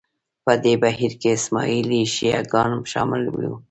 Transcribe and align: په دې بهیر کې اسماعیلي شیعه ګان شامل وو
په 0.45 0.53
دې 0.63 0.73
بهیر 0.83 1.13
کې 1.21 1.29
اسماعیلي 1.37 2.01
شیعه 2.15 2.41
ګان 2.51 2.71
شامل 2.91 3.23
وو 3.29 3.53